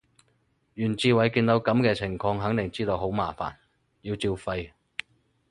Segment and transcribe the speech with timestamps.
[0.73, 3.53] 袁志偉見到噉嘅情況肯定知道好麻煩，
[4.01, 4.73] 要照肺